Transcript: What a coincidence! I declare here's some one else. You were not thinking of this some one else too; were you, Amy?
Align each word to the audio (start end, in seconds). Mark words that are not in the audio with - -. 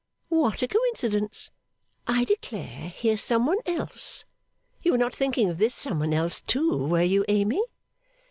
What 0.29 0.63
a 0.63 0.67
coincidence! 0.67 1.51
I 2.07 2.23
declare 2.23 2.89
here's 2.89 3.21
some 3.21 3.45
one 3.45 3.59
else. 3.67 4.25
You 4.81 4.93
were 4.93 4.97
not 4.97 5.15
thinking 5.15 5.47
of 5.51 5.59
this 5.59 5.75
some 5.75 5.99
one 5.99 6.11
else 6.11 6.41
too; 6.41 6.75
were 6.75 7.03
you, 7.03 7.23
Amy? 7.27 7.61